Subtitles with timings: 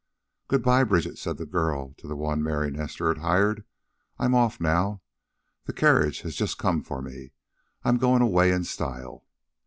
[0.47, 3.65] "Good by, Bridget," said this girl, to the one Mary Nestor had hired.
[4.17, 5.03] "I'm off now.
[5.65, 7.33] The carriage has just come for me.
[7.83, 9.27] I'm goin' away in style."